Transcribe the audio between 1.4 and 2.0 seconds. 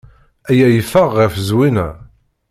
Zwina.